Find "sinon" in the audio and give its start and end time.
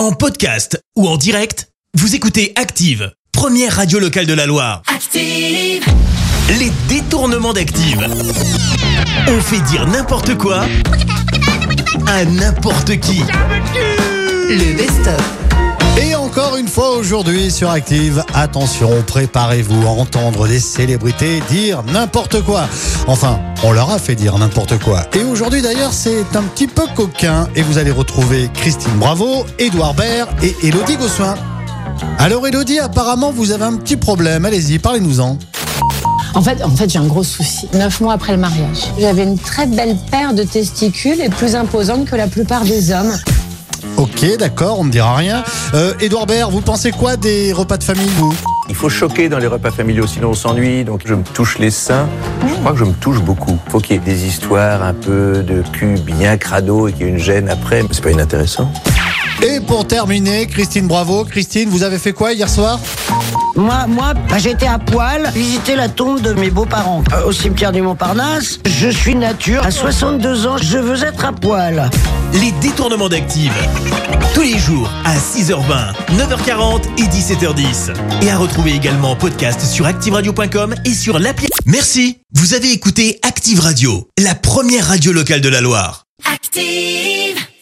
50.06-50.30